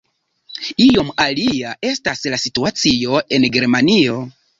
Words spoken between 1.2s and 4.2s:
alia estas la situacio en Germanio.